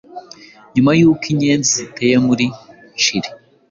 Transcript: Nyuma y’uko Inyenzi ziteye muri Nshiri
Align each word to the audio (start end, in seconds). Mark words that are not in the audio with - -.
Nyuma 0.73 0.91
y’uko 0.99 1.23
Inyenzi 1.33 1.69
ziteye 1.77 2.15
muri 2.27 2.45
Nshiri 2.97 3.29